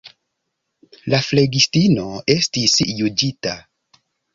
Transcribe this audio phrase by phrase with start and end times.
[1.13, 2.09] La flegistino
[2.39, 3.59] estis juĝita.